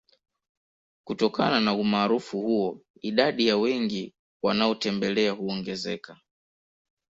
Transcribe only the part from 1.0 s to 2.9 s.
Kutokana na Umaarufu huo